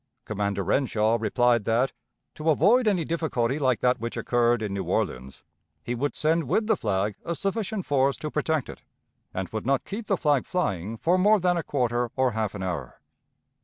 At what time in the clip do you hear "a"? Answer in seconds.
7.23-7.35, 11.55-11.61